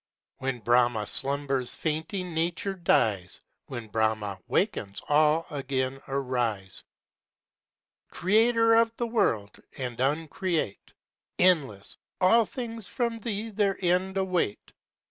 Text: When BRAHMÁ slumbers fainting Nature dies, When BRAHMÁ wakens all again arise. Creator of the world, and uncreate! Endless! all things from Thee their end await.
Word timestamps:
When 0.39 0.61
BRAHMÁ 0.61 1.07
slumbers 1.07 1.75
fainting 1.75 2.33
Nature 2.33 2.73
dies, 2.73 3.41
When 3.67 3.87
BRAHMÁ 3.87 4.39
wakens 4.47 5.03
all 5.07 5.45
again 5.51 6.01
arise. 6.07 6.83
Creator 8.09 8.73
of 8.73 8.97
the 8.97 9.05
world, 9.05 9.59
and 9.77 9.99
uncreate! 10.01 10.93
Endless! 11.37 11.97
all 12.19 12.47
things 12.47 12.87
from 12.87 13.19
Thee 13.19 13.51
their 13.51 13.77
end 13.79 14.17
await. 14.17 14.73